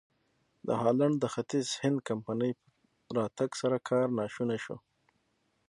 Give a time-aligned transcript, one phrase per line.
[0.67, 2.51] د هالنډ د ختیځ هند کمپنۍ
[3.03, 4.77] په راتګ سره کار ناشونی شو.